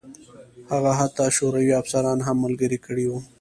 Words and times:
هغه 0.71 0.91
حتی 0.99 1.25
شوروي 1.37 1.71
افسران 1.81 2.17
هم 2.27 2.37
ملګري 2.45 2.79
کړي 2.85 3.05
وو 3.07 3.19